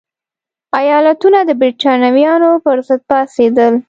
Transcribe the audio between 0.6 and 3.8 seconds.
ایالتونه د برېټانویانو پرضد پاڅېدل.